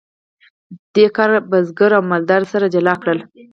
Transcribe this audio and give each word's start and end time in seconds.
دې 0.93 1.05
کار 1.15 1.31
بزګري 1.49 1.93
او 1.97 2.03
مالداري 2.11 2.47
سره 2.53 2.71
جلا 2.73 2.93
کړل. 3.01 3.19